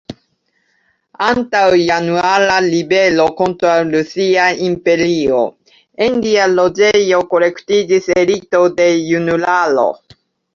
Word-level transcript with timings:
Antaŭ 1.25 1.59
Januara 1.81 2.55
Ribelo 2.67 3.27
kontraŭ 3.41 3.75
Rusia 3.91 4.47
Imperio 4.69 5.43
en 6.07 6.19
lia 6.25 6.49
loĝejo 6.55 7.21
kolektiĝis 7.35 8.11
elito 8.25 8.65
de 8.81 8.89
junularo. 9.13 9.87